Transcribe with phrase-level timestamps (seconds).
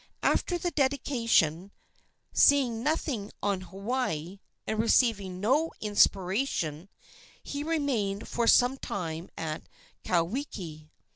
[0.23, 1.69] After the dedication,
[2.33, 6.89] seeing nothing on Hawaii, and receiving no inspiration,
[7.43, 9.69] he remained for some time at
[10.03, 10.89] Kauwiki.